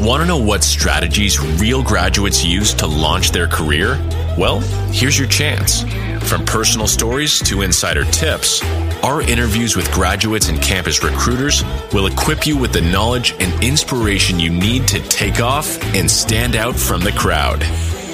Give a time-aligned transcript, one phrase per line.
[0.00, 3.98] Want to know what strategies real graduates use to launch their career?
[4.38, 4.60] Well,
[4.92, 5.82] here's your chance.
[6.30, 8.62] From personal stories to insider tips,
[9.02, 14.38] our interviews with graduates and campus recruiters will equip you with the knowledge and inspiration
[14.38, 17.58] you need to take off and stand out from the crowd.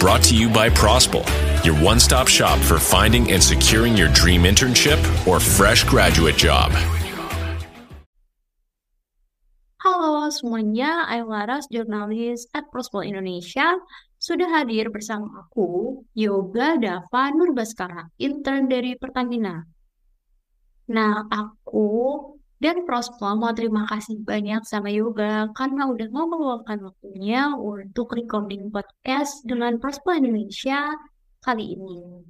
[0.00, 1.26] Brought to you by Prospel,
[1.66, 6.72] your one stop shop for finding and securing your dream internship or fresh graduate job.
[10.32, 13.76] Semuanya, I'm Laras, jurnalis at Prospel Indonesia.
[14.16, 19.60] Sudah hadir bersama aku, Yoga Dava Nurbaskara, intern dari Pertamina.
[20.88, 21.88] Nah, aku
[22.56, 28.72] dan Prospel mau terima kasih banyak sama Yoga karena udah mau meluangkan waktunya untuk recording
[28.72, 30.88] podcast dengan Prospel Indonesia
[31.44, 32.24] kali ini.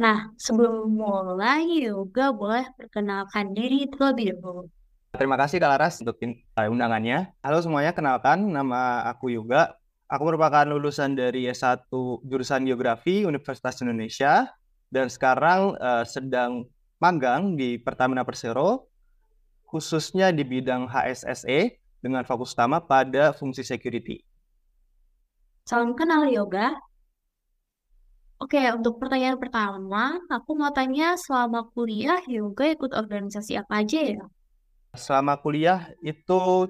[0.00, 4.79] Nah, sebelum mulai, Yoga boleh perkenalkan diri terlebih dahulu.
[5.10, 6.22] Terima kasih Kak Laras untuk
[6.54, 7.34] undangannya.
[7.42, 9.74] Halo semuanya, kenalkan nama aku Yoga.
[10.06, 11.90] Aku merupakan lulusan dari S1
[12.22, 14.46] jurusan Geografi Universitas Indonesia
[14.86, 16.62] dan sekarang uh, sedang
[17.02, 18.86] magang di Pertamina Persero
[19.66, 24.22] khususnya di bidang HSSE dengan fokus utama pada fungsi security.
[25.66, 26.74] Salam kenal Yoga.
[28.38, 34.22] Oke, untuk pertanyaan pertama, aku mau tanya selama kuliah Yoga ikut organisasi apa aja ya?
[34.90, 36.66] Selama kuliah itu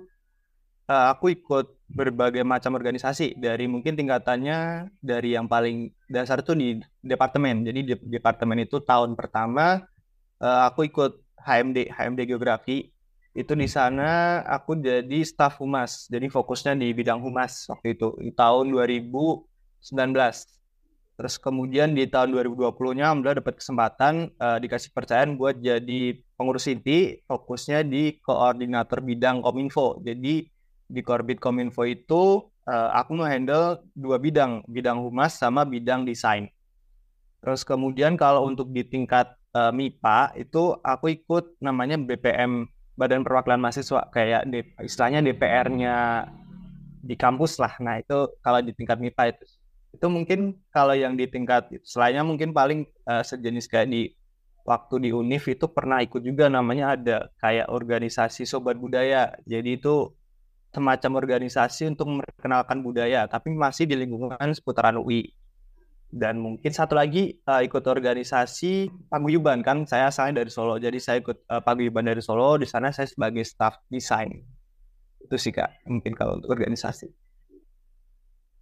[0.90, 6.78] uh, aku ikut berbagai macam organisasi dari mungkin tingkatannya dari yang paling dasar tuh di
[7.02, 7.66] departemen.
[7.66, 9.82] Jadi di departemen itu tahun pertama
[10.42, 12.90] uh, aku ikut HMD HMD Geografi.
[13.30, 16.10] Itu di sana aku jadi staf humas.
[16.10, 19.46] Jadi fokusnya di bidang humas waktu itu di tahun 2019.
[21.20, 27.20] Terus kemudian di tahun 2020-nya Alhamdulillah dapat kesempatan uh, dikasih percayaan buat jadi pengurus inti,
[27.28, 30.00] fokusnya di koordinator bidang Kominfo.
[30.00, 30.48] Jadi
[30.88, 36.48] di Korbit Kominfo itu uh, aku mau handle dua bidang, bidang humas sama bidang desain.
[37.44, 42.64] Terus kemudian kalau untuk di tingkat uh, MIPA itu aku ikut namanya BPM
[42.96, 44.48] Badan Perwakilan Mahasiswa kayak
[44.80, 46.24] istilahnya DPR-nya
[47.04, 47.76] di kampus lah.
[47.84, 49.44] Nah itu kalau di tingkat MIPA itu
[49.90, 54.14] itu mungkin kalau yang di tingkat selainnya mungkin paling uh, sejenis kayak di
[54.64, 59.34] waktu di UNIF itu pernah ikut juga namanya ada kayak organisasi sobat budaya.
[59.44, 60.12] Jadi itu
[60.70, 65.34] semacam organisasi untuk memperkenalkan budaya tapi masih di lingkungan seputaran UI
[66.10, 69.86] dan mungkin satu lagi uh, ikut organisasi paguyuban kan?
[69.86, 73.46] Saya asalnya dari Solo jadi saya ikut uh, paguyuban dari Solo di sana saya sebagai
[73.46, 74.42] staff desain
[75.20, 77.06] itu sih kak mungkin kalau untuk organisasi.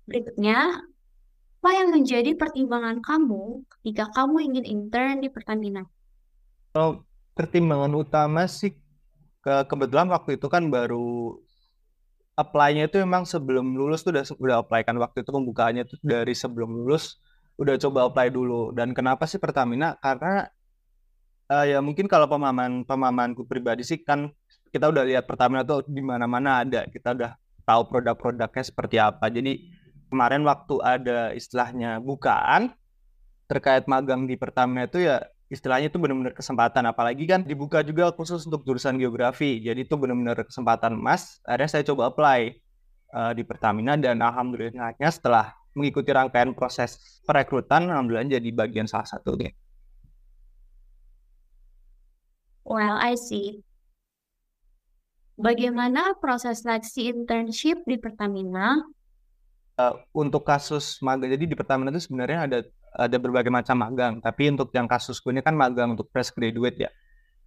[0.04, 0.84] Berikutnya
[1.58, 5.82] apa yang menjadi pertimbangan kamu ketika kamu ingin intern di Pertamina?
[6.78, 7.02] Oh,
[7.34, 8.78] pertimbangan utama sih
[9.42, 11.34] ke kebetulan waktu itu kan baru
[12.38, 14.94] apply-nya itu memang sebelum lulus tuh udah udah apply kan.
[15.02, 17.19] Waktu itu pembukaannya tuh dari sebelum lulus
[17.58, 18.70] udah coba apply dulu.
[18.70, 19.98] Dan kenapa sih Pertamina?
[19.98, 20.46] Karena
[21.50, 24.30] uh, ya mungkin kalau pemahaman pemahamanku pribadi sih kan
[24.70, 26.86] kita udah lihat Pertamina tuh di mana-mana ada.
[26.86, 27.34] Kita udah
[27.66, 29.26] tahu produk-produknya seperti apa.
[29.26, 29.77] Jadi
[30.08, 32.72] kemarin waktu ada istilahnya bukaan
[33.48, 38.44] terkait magang di Pertamina itu ya istilahnya itu benar-benar kesempatan apalagi kan dibuka juga khusus
[38.44, 42.41] untuk jurusan geografi jadi itu benar-benar kesempatan emas akhirnya saya coba apply
[43.16, 49.38] uh, di Pertamina dan alhamdulillahnya setelah mengikuti rangkaian proses perekrutan alhamdulillah jadi bagian salah satu
[49.38, 49.52] deh.
[52.69, 53.64] Well, I see.
[55.38, 58.82] Bagaimana proses seleksi internship di Pertamina
[59.78, 62.58] uh, untuk kasus magang jadi di Pertamina itu sebenarnya ada
[62.98, 66.90] ada berbagai macam magang tapi untuk yang kasus ini kan magang untuk fresh graduate ya.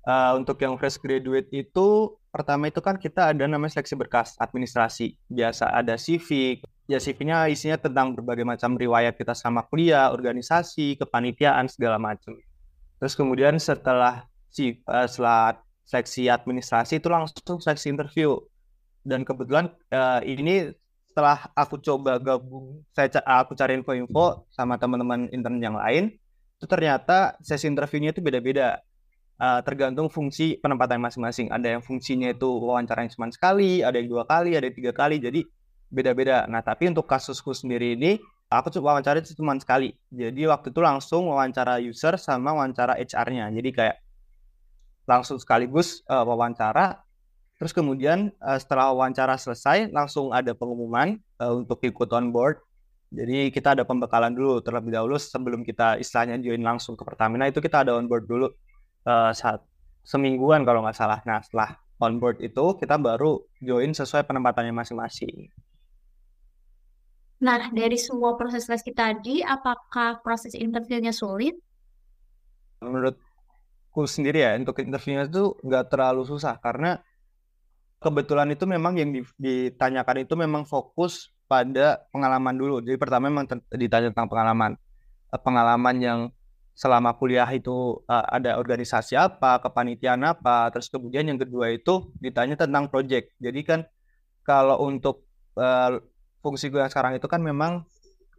[0.01, 5.13] Uh, untuk yang fresh graduate itu pertama itu kan kita ada namanya seleksi berkas administrasi.
[5.29, 6.57] Biasa ada CV
[6.89, 12.33] ya CV-nya isinya tentang berbagai macam riwayat kita sama kuliah organisasi kepanitiaan segala macam.
[12.97, 18.41] Terus kemudian setelah si uh, setelah seleksi administrasi itu langsung seleksi interview.
[19.01, 20.69] Dan kebetulan uh, ini
[21.21, 26.17] setelah aku coba gabung saya aku cari info-info sama teman-teman intern yang lain
[26.57, 28.81] itu ternyata sesi interviewnya itu beda-beda.
[29.37, 31.53] Uh, tergantung fungsi penempatan masing-masing.
[31.53, 34.93] Ada yang fungsinya itu wawancara yang cuma sekali ada yang dua kali ada yang tiga
[34.97, 35.45] kali jadi
[35.93, 36.49] beda-beda.
[36.49, 38.17] Nah tapi untuk kasusku sendiri ini
[38.49, 39.93] aku coba wawancara itu cuma sekali.
[40.09, 43.97] Jadi waktu itu langsung wawancara user sama wawancara HR-nya jadi kayak
[45.05, 47.05] langsung sekaligus uh, wawancara
[47.61, 52.57] Terus kemudian uh, setelah wawancara selesai langsung ada pengumuman uh, untuk ikut on board.
[53.13, 57.61] Jadi kita ada pembekalan dulu terlebih dahulu sebelum kita istilahnya join langsung ke Pertamina itu
[57.61, 58.49] kita ada on board dulu
[59.05, 59.61] uh, saat
[60.01, 61.21] semingguan kalau nggak salah.
[61.21, 65.53] Nah setelah on board itu kita baru join sesuai penempatannya masing-masing.
[67.45, 71.57] Nah, dari semua proses seleksi tadi, apakah proses interviewnya sulit?
[72.81, 77.01] Menurutku sendiri ya, untuk interviewnya itu nggak terlalu susah karena
[78.01, 82.81] kebetulan itu memang yang ditanyakan itu memang fokus pada pengalaman dulu.
[82.81, 83.45] Jadi pertama memang
[83.77, 84.71] ditanya tentang pengalaman,
[85.29, 86.19] eh, pengalaman yang
[86.71, 92.57] selama kuliah itu uh, ada organisasi apa, kepanitiaan apa, terus kemudian yang kedua itu ditanya
[92.57, 93.37] tentang project.
[93.37, 93.79] Jadi kan
[94.41, 95.27] kalau untuk
[95.59, 95.99] uh,
[96.41, 97.85] fungsi gue sekarang itu kan memang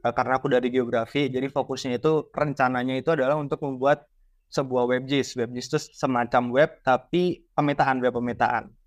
[0.03, 4.11] karena aku dari geografi, jadi fokusnya itu rencananya itu adalah untuk membuat
[4.51, 5.39] sebuah WebGIS.
[5.39, 8.82] WebGIS itu semacam web tapi pemetaan, web pemetaan.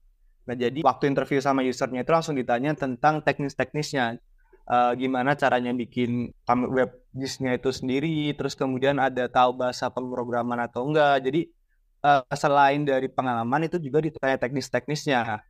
[0.46, 4.22] Nah, jadi waktu interview sama usernya itu langsung ditanya tentang teknis-teknisnya.
[4.66, 6.34] Uh, gimana caranya bikin
[6.74, 11.22] web GIS-nya itu sendiri, terus kemudian ada tahu bahasa pemrograman atau enggak.
[11.22, 11.54] Jadi
[12.02, 15.46] uh, selain dari pengalaman itu juga ditanya teknis-teknisnya.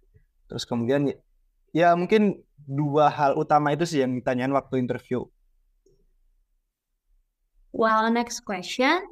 [0.51, 1.15] Terus kemudian
[1.71, 5.23] ya mungkin dua hal utama itu sih yang ditanyain waktu interview.
[7.75, 9.03] Well, next question.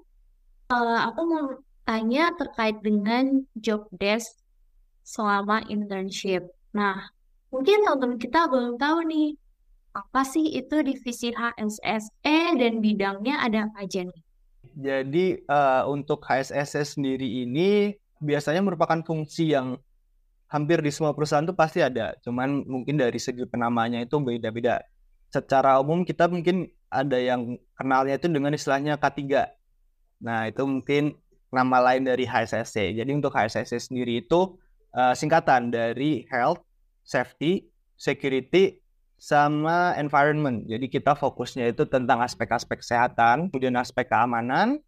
[0.72, 1.48] Uh, aku mau
[1.84, 4.43] tanya terkait dengan job desk
[5.04, 6.48] selama internship.
[6.72, 7.12] Nah,
[7.52, 9.36] mungkin teman-teman kita belum tahu nih,
[9.94, 14.22] apa sih itu divisi HSSE dan bidangnya ada apa aja nih?
[14.74, 19.78] Jadi uh, untuk HSSE sendiri ini biasanya merupakan fungsi yang
[20.50, 22.18] hampir di semua perusahaan tuh pasti ada.
[22.26, 24.82] Cuman mungkin dari segi penamanya itu beda-beda.
[25.30, 29.22] Secara umum kita mungkin ada yang kenalnya itu dengan istilahnya K3.
[30.22, 31.18] Nah, itu mungkin
[31.54, 32.98] nama lain dari HSSC.
[32.98, 34.58] Jadi untuk HSSC sendiri itu
[34.94, 36.62] uh, singkatan dari Health,
[37.04, 37.68] Safety,
[37.98, 38.80] Security,
[39.18, 40.68] sama Environment.
[40.68, 44.84] Jadi kita fokusnya itu tentang aspek-aspek kesehatan, kemudian aspek keamanan,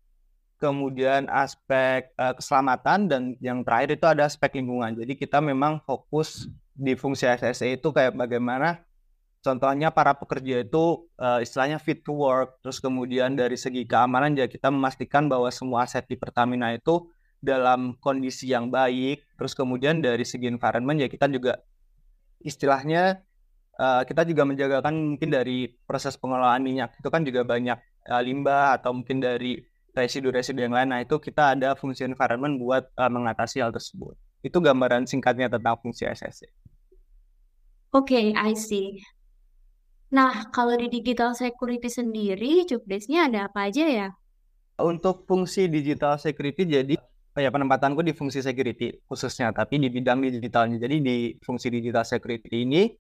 [0.60, 4.96] kemudian aspek uh, keselamatan dan yang terakhir itu ada aspek lingkungan.
[5.00, 8.84] Jadi kita memang fokus di fungsi SSE itu kayak bagaimana
[9.40, 14.51] contohnya para pekerja itu uh, istilahnya fit to work, terus kemudian dari segi keamanan ya
[14.51, 17.08] kita memastikan bahwa semua aset di Pertamina itu
[17.40, 21.62] dalam kondisi yang baik, terus kemudian dari segi environment ya kita juga
[22.42, 23.22] istilahnya
[23.80, 27.78] uh, kita juga menjagakan mungkin dari proses pengelolaan minyak itu kan juga banyak
[28.10, 29.62] uh, limbah atau mungkin dari
[29.96, 30.92] residu-residu yang lain.
[30.92, 34.14] Nah, itu kita ada fungsi environment buat uh, mengatasi hal tersebut.
[34.44, 36.52] Itu gambaran singkatnya tentang fungsi SSC.
[37.96, 39.00] Oke, okay, I see.
[40.12, 44.08] Nah, kalau di digital security sendiri, job desk-nya ada apa aja ya?
[44.76, 46.96] Untuk fungsi digital security, jadi
[47.40, 50.80] ya penempatanku di fungsi security khususnya, tapi di bidang digitalnya.
[50.80, 52.92] Jadi di fungsi digital security ini,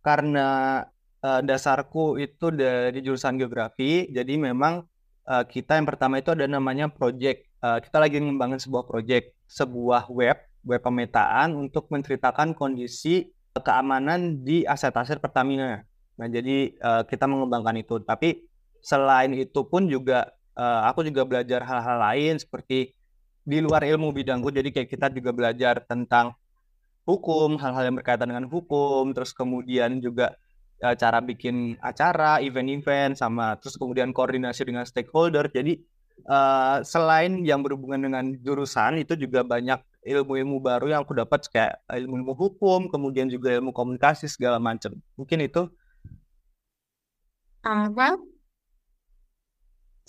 [0.00, 0.80] karena
[1.20, 4.88] uh, dasarku itu dari jurusan geografi, jadi memang
[5.28, 7.48] uh, kita yang pertama itu ada namanya project.
[7.62, 10.34] Uh, kita lagi mengembangkan sebuah project, sebuah web,
[10.66, 15.84] web pemetaan untuk menceritakan kondisi keamanan di aset-aset Pertamina.
[16.16, 18.00] Nah, jadi uh, kita mengembangkan itu.
[18.02, 18.48] Tapi
[18.82, 22.96] selain itu pun juga uh, aku juga belajar hal-hal lain seperti
[23.42, 24.48] di luar ilmu bidangku.
[24.54, 26.34] Jadi kayak kita juga belajar tentang
[27.02, 30.38] hukum, hal-hal yang berkaitan dengan hukum, terus kemudian juga
[30.82, 35.50] uh, cara bikin acara, event-event, sama terus kemudian koordinasi dengan stakeholder.
[35.50, 35.82] Jadi
[36.30, 41.82] uh, selain yang berhubungan dengan jurusan itu juga banyak ilmu-ilmu baru yang aku dapat kayak
[41.90, 44.94] ilmu-ilmu hukum, kemudian juga ilmu komunikasi segala macam.
[45.18, 45.66] Mungkin itu.
[47.62, 48.18] Well,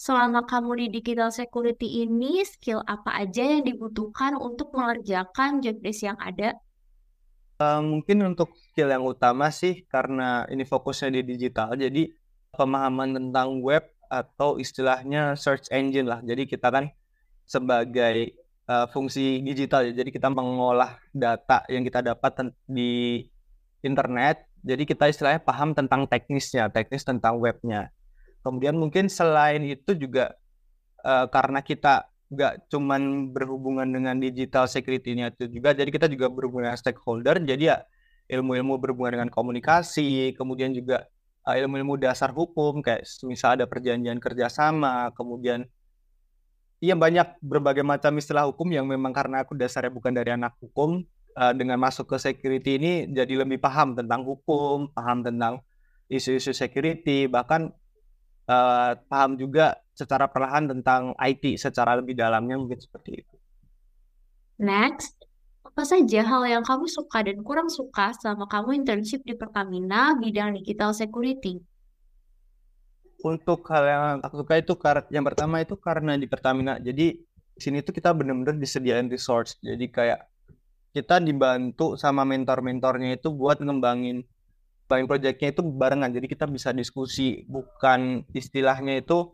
[0.03, 6.03] selama kamu di digital security ini, skill apa aja yang dibutuhkan untuk mengerjakan job desk
[6.03, 6.59] yang ada?
[7.55, 12.11] Uh, mungkin untuk skill yang utama sih karena ini fokusnya di digital, jadi
[12.51, 16.19] pemahaman tentang web atau istilahnya search engine lah.
[16.19, 16.91] Jadi kita kan
[17.47, 18.35] sebagai
[18.67, 23.23] uh, fungsi digital ya, jadi kita mengolah data yang kita dapat di
[23.79, 24.51] internet.
[24.67, 27.92] Jadi kita istilahnya paham tentang teknisnya, teknis tentang webnya.
[28.43, 30.35] Kemudian mungkin selain itu juga
[31.01, 36.73] uh, karena kita nggak cuman berhubungan dengan digital security-nya itu juga, jadi kita juga berhubungan
[36.73, 37.77] dengan stakeholder, jadi ya
[38.33, 41.05] ilmu-ilmu berhubungan dengan komunikasi, kemudian juga
[41.45, 45.69] uh, ilmu-ilmu dasar hukum, kayak misal ada perjanjian kerjasama, kemudian
[46.83, 51.05] iya banyak berbagai macam istilah hukum yang memang karena aku dasarnya bukan dari anak hukum,
[51.37, 55.61] uh, dengan masuk ke security ini jadi lebih paham tentang hukum, paham tentang
[56.09, 57.69] isu-isu security, bahkan
[58.47, 63.35] uh, paham juga secara perlahan tentang IT secara lebih dalamnya mungkin seperti itu.
[64.57, 65.17] Next,
[65.63, 70.57] apa saja hal yang kamu suka dan kurang suka selama kamu internship di Pertamina bidang
[70.57, 71.61] digital security?
[73.23, 74.75] Untuk hal yang aku suka itu
[75.09, 76.75] yang pertama itu karena di Pertamina.
[76.77, 77.15] Jadi
[77.53, 79.55] di sini tuh kita benar-benar disediain resource.
[79.63, 80.27] Jadi kayak
[80.93, 84.21] kita dibantu sama mentor-mentornya itu buat ngembangin
[84.83, 86.11] ngembangin proyeknya itu barengan.
[86.13, 89.33] Jadi kita bisa diskusi, bukan istilahnya itu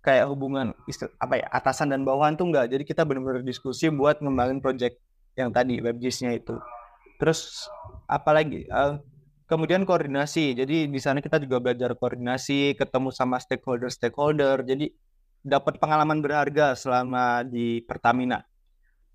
[0.00, 2.72] kayak hubungan istil, apa ya atasan dan bawahan tuh enggak.
[2.72, 4.96] Jadi kita benar-benar diskusi buat ngembangin proyek
[5.36, 6.56] yang tadi WebGIS-nya itu.
[7.20, 7.68] Terus
[8.08, 9.00] apalagi uh,
[9.44, 10.56] kemudian koordinasi.
[10.56, 14.64] Jadi di sana kita juga belajar koordinasi, ketemu sama stakeholder-stakeholder.
[14.64, 14.88] Jadi
[15.44, 18.44] dapat pengalaman berharga selama di Pertamina.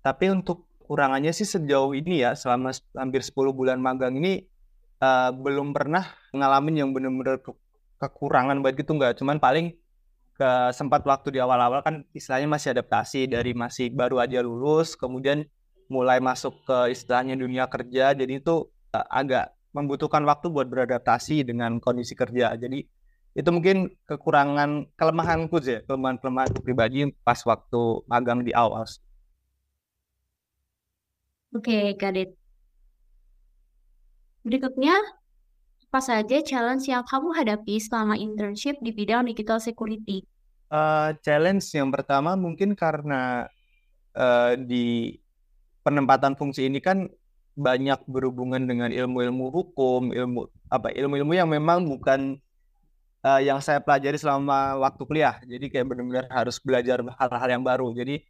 [0.00, 4.46] Tapi untuk kurangannya sih sejauh ini ya selama hampir 10 bulan magang ini
[5.00, 7.52] uh, belum pernah ngalamin yang benar-benar ke
[8.00, 9.20] kekurangan buat gitu nggak.
[9.20, 9.76] Cuman paling
[10.40, 15.44] ke sempat waktu di awal-awal kan istilahnya masih adaptasi dari masih baru aja lulus kemudian
[15.92, 18.16] mulai masuk ke istilahnya dunia kerja.
[18.16, 22.56] Jadi itu uh, agak membutuhkan waktu buat beradaptasi dengan kondisi kerja.
[22.56, 22.80] Jadi
[23.30, 28.82] itu mungkin kekurangan kelemahanku sih kelemahan kelemahan pribadi pas waktu magang di awal.
[31.50, 32.39] Oke, got it.
[34.40, 34.96] Berikutnya,
[35.90, 40.24] apa saja challenge yang kamu hadapi selama internship di bidang digital security?
[40.70, 43.50] Uh, challenge yang pertama mungkin karena
[44.14, 45.18] uh, di
[45.82, 47.10] penempatan fungsi ini kan
[47.58, 52.38] banyak berhubungan dengan ilmu-ilmu hukum, ilmu apa ilmu-ilmu yang memang bukan
[53.26, 55.36] uh, yang saya pelajari selama waktu kuliah.
[55.42, 57.90] Jadi kayak benar-benar harus belajar hal-hal yang baru.
[57.92, 58.22] Jadi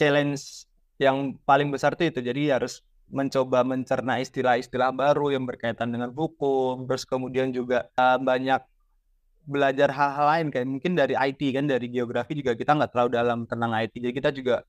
[0.00, 0.64] challenge
[0.96, 2.80] yang paling besar itu itu jadi harus
[3.12, 8.60] mencoba mencerna istilah-istilah baru yang berkaitan dengan hukum terus kemudian juga uh, banyak
[9.44, 13.38] belajar hal-hal lain kayak mungkin dari IT kan dari geografi juga kita nggak terlalu dalam
[13.44, 14.64] tentang IT jadi kita juga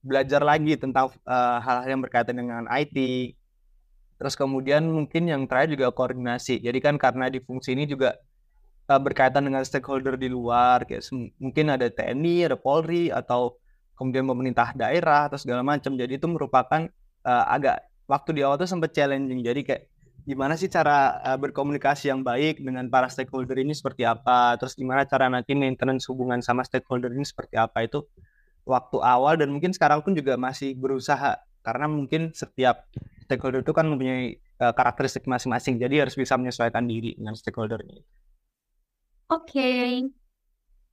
[0.00, 2.96] belajar lagi tentang uh, hal-hal yang berkaitan dengan IT
[4.20, 6.60] terus kemudian mungkin yang terakhir juga koordinasi.
[6.60, 8.20] Jadi kan karena di fungsi ini juga
[8.92, 11.08] uh, berkaitan dengan stakeholder di luar kayak
[11.40, 13.56] mungkin ada TNI ada Polri atau
[13.96, 15.96] kemudian pemerintah daerah atau segala macam.
[15.96, 16.84] Jadi itu merupakan
[17.24, 19.40] uh, agak waktu di awal tuh sempat challenging.
[19.40, 19.82] Jadi kayak
[20.26, 24.58] gimana sih cara uh, berkomunikasi yang baik dengan para stakeholder ini seperti apa?
[24.60, 27.86] Terus gimana cara nanti maintenance hubungan sama stakeholder ini seperti apa?
[27.86, 28.10] Itu
[28.68, 32.88] waktu awal dan mungkin sekarang pun juga masih berusaha karena mungkin setiap
[33.24, 35.80] stakeholder itu kan mempunyai uh, karakteristik masing-masing.
[35.80, 38.00] Jadi harus bisa menyesuaikan diri dengan stakeholdernya.
[39.30, 40.10] Oke, okay.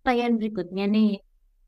[0.06, 1.27] pertanyaan berikutnya nih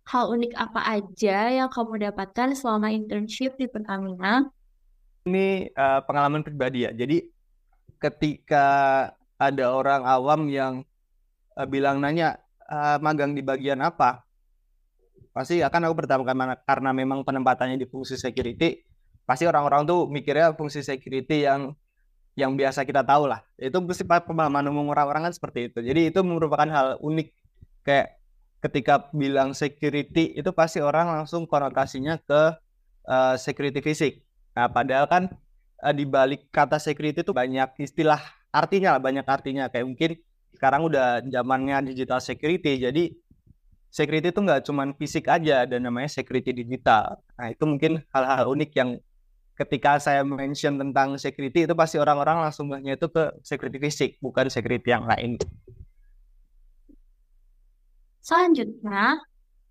[0.10, 4.50] hal unik apa aja yang kamu dapatkan selama internship di Pertamina?
[5.30, 6.92] Ini uh, pengalaman pribadi ya.
[6.92, 7.30] Jadi
[8.02, 8.66] ketika
[9.38, 10.82] ada orang awam yang
[11.54, 14.26] uh, bilang nanya uh, magang di bagian apa,
[15.30, 18.82] pasti akan aku pertama kali karena memang penempatannya di fungsi security,
[19.30, 21.78] pasti orang-orang tuh mikirnya fungsi security yang
[22.34, 23.46] yang biasa kita tahu lah.
[23.62, 25.86] Itu pasti pemahaman umum orang-orang kan seperti itu.
[25.86, 27.28] Jadi itu merupakan hal unik
[27.86, 28.19] kayak
[28.60, 32.42] ketika bilang security itu pasti orang langsung konotasinya ke
[33.08, 34.24] uh, security fisik.
[34.56, 35.24] Nah, padahal kan
[35.80, 38.20] uh, di balik kata security itu banyak istilah
[38.52, 39.72] artinya lah, banyak artinya.
[39.72, 40.12] Kayak mungkin
[40.56, 43.04] sekarang udah zamannya digital security, jadi
[43.88, 47.24] security itu nggak cuma fisik aja, dan namanya security digital.
[47.40, 49.00] Nah, itu mungkin hal-hal unik yang
[49.56, 54.92] ketika saya mention tentang security itu pasti orang-orang langsung itu ke security fisik, bukan security
[54.92, 55.36] yang lain.
[58.20, 59.24] Selanjutnya,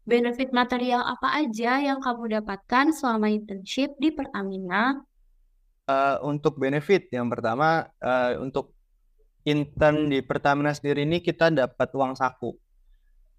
[0.09, 4.97] benefit material apa aja yang kamu dapatkan selama internship di Pertamina?
[5.88, 8.73] Uh, untuk benefit yang pertama, uh, untuk
[9.45, 12.57] intern di Pertamina sendiri ini kita dapat uang saku.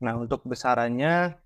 [0.02, 1.38] Nah, untuk besarannya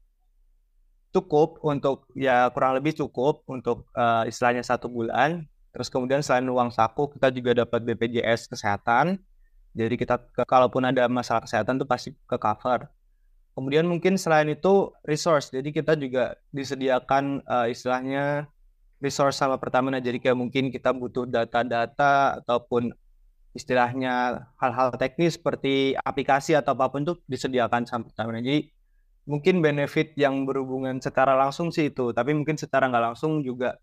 [1.13, 5.46] cukup untuk ya kurang lebih cukup untuk uh, istilahnya satu bulan.
[5.74, 9.17] Terus kemudian selain uang saku kita juga dapat BPJS kesehatan.
[9.74, 12.86] Jadi kita kalaupun ada masalah kesehatan tuh pasti ke cover.
[13.53, 18.50] Kemudian mungkin selain itu resource, jadi kita juga disediakan uh, istilahnya
[18.98, 20.01] resource sama Pertamina.
[20.01, 22.89] Jadi kayak mungkin kita butuh data-data ataupun
[23.53, 28.41] istilahnya hal-hal teknis seperti aplikasi atau apa pun itu disediakan sama Pertamina.
[28.41, 28.74] Jadi
[29.29, 33.77] mungkin benefit yang berhubungan secara langsung sih itu, tapi mungkin secara nggak langsung juga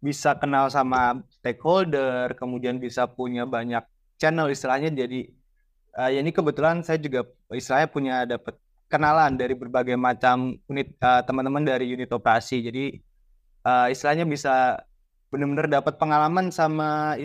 [0.00, 3.84] bisa kenal sama stakeholder, kemudian bisa punya banyak
[4.16, 4.88] channel istilahnya.
[4.88, 5.28] Jadi
[6.00, 8.56] uh, ya ini kebetulan saya juga istilahnya punya dapat
[8.92, 12.60] kenalan dari berbagai macam unit uh, teman-teman dari unit operasi.
[12.60, 13.00] Jadi
[13.64, 14.84] uh, istilahnya bisa
[15.32, 17.16] benar-benar dapat pengalaman sama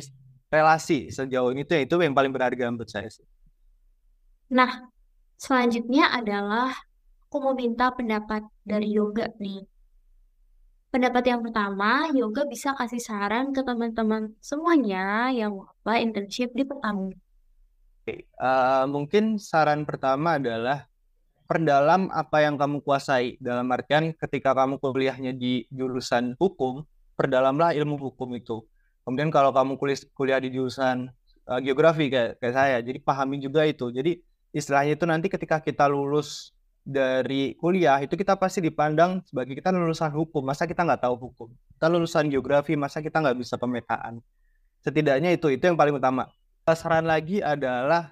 [0.47, 3.27] relasi sejauh ini tuh ya, itu yang paling berharga menurut saya sih.
[4.47, 4.87] Nah,
[5.35, 6.71] selanjutnya adalah
[7.27, 9.67] aku mau minta pendapat dari Yoga nih.
[10.87, 17.19] Pendapat yang pertama, Yoga bisa kasih saran ke teman-teman semuanya yang apa internship di Pertamina.
[18.07, 20.87] Oke, uh, mungkin saran pertama adalah
[21.47, 23.39] perdalam apa yang kamu kuasai.
[23.39, 26.83] Dalam artian ketika kamu kuliahnya di jurusan hukum,
[27.15, 28.61] perdalamlah ilmu hukum itu.
[29.07, 31.07] Kemudian kalau kamu kuliah, kuliah di jurusan
[31.47, 33.87] uh, geografi kayak, kayak saya, jadi pahami juga itu.
[33.87, 34.19] Jadi
[34.51, 36.51] istilahnya itu nanti ketika kita lulus
[36.87, 41.47] dari kuliah itu kita pasti dipandang sebagai kita lulusan hukum, masa kita nggak tahu hukum?
[41.75, 44.19] Kita lulusan geografi, masa kita nggak bisa pemetaan?
[44.83, 46.31] Setidaknya itu itu yang paling utama.
[46.67, 48.11] Saran lagi adalah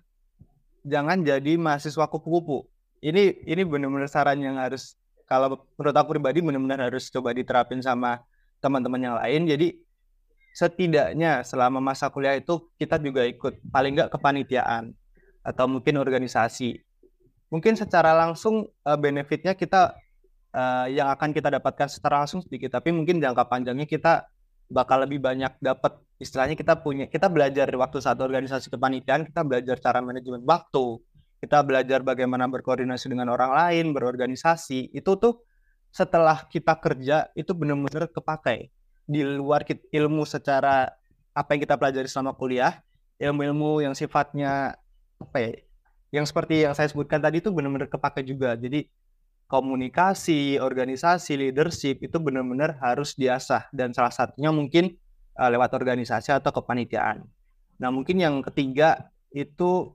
[0.83, 2.67] jangan jadi mahasiswa kupu-kupu.
[3.03, 8.21] Ini ini benar-benar saran yang harus kalau menurut aku pribadi benar-benar harus coba diterapin sama
[8.61, 9.41] teman-teman yang lain.
[9.49, 9.67] Jadi
[10.55, 14.95] setidaknya selama masa kuliah itu kita juga ikut paling nggak kepanitiaan
[15.43, 16.79] atau mungkin organisasi.
[17.51, 19.93] Mungkin secara langsung uh, benefitnya kita
[20.55, 24.25] uh, yang akan kita dapatkan secara langsung sedikit, tapi mungkin jangka panjangnya kita
[24.65, 29.77] bakal lebih banyak dapat istilahnya kita punya kita belajar waktu satu organisasi kepanitiaan kita belajar
[29.77, 30.97] cara manajemen waktu
[31.45, 35.45] kita belajar bagaimana berkoordinasi dengan orang lain, berorganisasi, itu tuh
[35.93, 38.73] setelah kita kerja itu benar-benar kepakai
[39.05, 40.89] di luar ilmu secara
[41.37, 42.81] apa yang kita pelajari selama kuliah,
[43.21, 44.73] ilmu-ilmu yang sifatnya
[45.21, 45.51] apa ya,
[46.09, 48.57] yang seperti yang saya sebutkan tadi itu benar-benar kepakai juga.
[48.57, 48.89] Jadi
[49.45, 54.97] komunikasi, organisasi, leadership itu benar-benar harus diasah dan salah satunya mungkin
[55.37, 57.21] uh, lewat organisasi atau kepanitiaan.
[57.77, 59.93] Nah, mungkin yang ketiga itu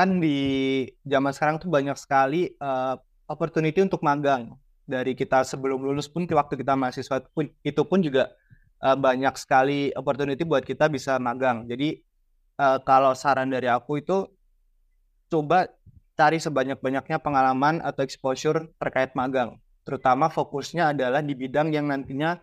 [0.00, 2.96] kan di zaman sekarang tuh banyak sekali uh,
[3.28, 4.56] opportunity untuk magang
[4.88, 8.32] dari kita sebelum lulus pun ke waktu kita mahasiswa pun itu pun juga
[8.80, 11.68] uh, banyak sekali opportunity buat kita bisa magang.
[11.68, 12.00] Jadi
[12.56, 14.24] uh, kalau saran dari aku itu
[15.28, 15.68] coba
[16.16, 19.60] cari sebanyak-banyaknya pengalaman atau exposure terkait magang.
[19.84, 22.40] Terutama fokusnya adalah di bidang yang nantinya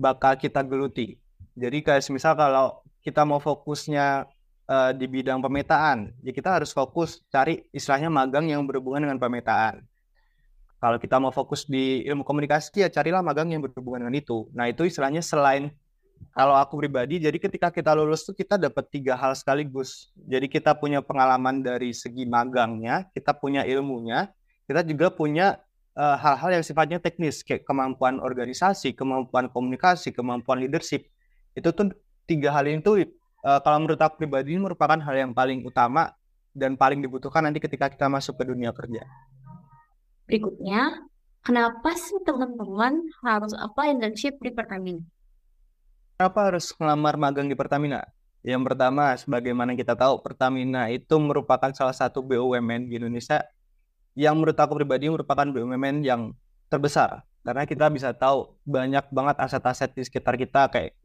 [0.00, 1.20] bakal kita geluti.
[1.52, 4.32] Jadi kayak misal kalau kita mau fokusnya
[4.66, 9.82] uh, di bidang pemetaan, ya kita harus fokus cari istilahnya magang yang berhubungan dengan pemetaan.
[10.76, 14.46] Kalau kita mau fokus di ilmu komunikasi, ya carilah magang yang berhubungan dengan itu.
[14.52, 15.72] Nah itu istilahnya selain
[16.36, 20.12] kalau aku pribadi, jadi ketika kita lulus tuh kita dapat tiga hal sekaligus.
[20.20, 24.28] Jadi kita punya pengalaman dari segi magangnya, kita punya ilmunya,
[24.68, 25.56] kita juga punya
[25.96, 31.08] eh, hal-hal uh, yang sifatnya teknis, kayak kemampuan organisasi, kemampuan komunikasi, kemampuan leadership.
[31.56, 31.96] Itu tuh
[32.28, 33.08] tiga hal itu
[33.46, 36.10] uh, kalau menurut aku pribadi ini merupakan hal yang paling utama
[36.50, 39.06] dan paling dibutuhkan nanti ketika kita masuk ke dunia kerja.
[40.26, 41.06] Berikutnya,
[41.46, 45.04] kenapa sih teman-teman harus apa internship di Pertamina?
[46.18, 48.02] Kenapa harus melamar magang di Pertamina?
[48.42, 53.44] Yang pertama, sebagaimana kita tahu, Pertamina itu merupakan salah satu BUMN di Indonesia
[54.16, 56.32] yang menurut aku pribadi merupakan BUMN yang
[56.72, 57.22] terbesar.
[57.44, 60.98] Karena kita bisa tahu banyak banget aset-aset di sekitar kita kayak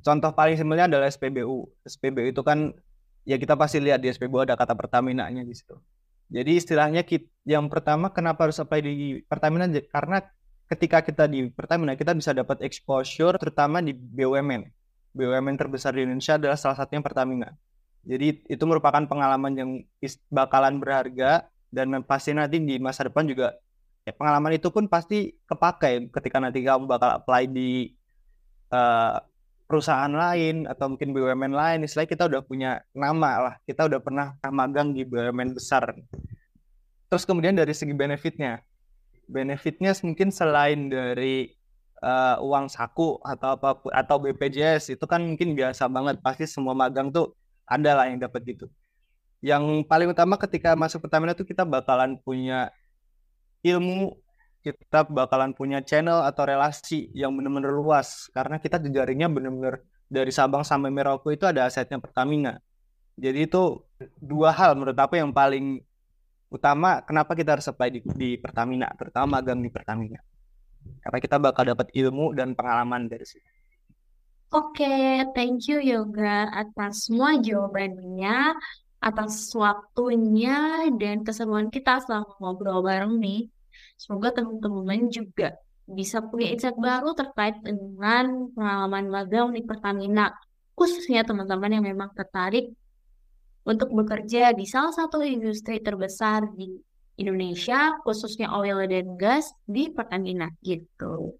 [0.00, 1.68] contoh paling simpelnya adalah SPBU.
[1.84, 2.72] SPBU itu kan
[3.28, 5.76] ya kita pasti lihat di SPBU ada kata Pertamina-nya di situ.
[6.30, 7.02] Jadi istilahnya
[7.42, 10.22] yang pertama kenapa harus apply di Pertamina karena
[10.70, 14.62] ketika kita di Pertamina kita bisa dapat exposure terutama di BUMN.
[15.10, 17.50] BUMN terbesar di Indonesia adalah salah satunya Pertamina.
[18.06, 19.70] Jadi itu merupakan pengalaman yang
[20.30, 23.58] bakalan berharga dan pasti nanti di masa depan juga
[24.06, 27.92] ya, pengalaman itu pun pasti kepakai ketika nanti kamu bakal apply di
[28.72, 29.18] uh,
[29.70, 34.34] perusahaan lain atau mungkin BUMN lain, istilahnya kita udah punya nama lah, kita udah pernah
[34.50, 35.94] magang di BUMN besar.
[37.06, 38.58] Terus kemudian dari segi benefitnya,
[39.30, 41.54] benefitnya mungkin selain dari
[42.02, 47.14] uh, uang saku atau apa atau BPJS itu kan mungkin biasa banget, pasti semua magang
[47.14, 47.30] tuh
[47.62, 48.66] ada lah yang dapat gitu.
[49.38, 52.74] Yang paling utama ketika masuk Pertamina tuh kita bakalan punya
[53.62, 54.18] ilmu
[54.60, 60.66] kita bakalan punya channel atau relasi yang benar-benar luas karena kita jejaringnya benar-benar dari Sabang
[60.66, 62.60] sampai Merauke itu ada asetnya Pertamina.
[63.16, 63.80] Jadi itu
[64.20, 65.80] dua hal menurut aku yang paling
[66.50, 70.18] utama kenapa kita harus apply di, di Pertamina, terutama magang di Pertamina.
[71.00, 73.48] Karena kita bakal dapat ilmu dan pengalaman dari situ.
[74.50, 78.58] Oke, okay, thank you Yoga atas semua jawabannya,
[78.98, 83.46] atas waktunya dan keseruan kita selama ngobrol bareng nih.
[83.96, 85.56] Semoga teman-teman juga
[85.90, 90.30] bisa punya insight baru terkait dengan pengalaman magang di Pertamina.
[90.78, 92.72] Khususnya teman-teman yang memang tertarik
[93.66, 96.80] untuk bekerja di salah satu industri terbesar di
[97.20, 101.36] Indonesia, khususnya oil dan gas di Pertamina gitu.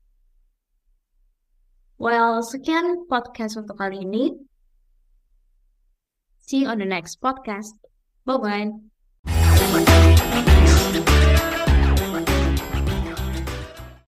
[1.97, 4.33] Well, sekian podcast untuk kali ini.
[6.45, 7.77] See you on the next podcast.
[8.25, 8.73] Bye-bye.